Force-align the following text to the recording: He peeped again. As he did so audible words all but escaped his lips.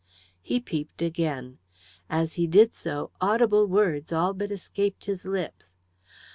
He 0.41 0.59
peeped 0.59 1.03
again. 1.03 1.59
As 2.09 2.33
he 2.33 2.47
did 2.47 2.73
so 2.73 3.11
audible 3.21 3.67
words 3.67 4.11
all 4.11 4.33
but 4.33 4.51
escaped 4.51 5.05
his 5.05 5.25
lips. 5.25 5.69